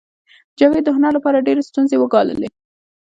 [0.57, 2.49] جاوید د هنر لپاره ډېرې ستونزې وګاللې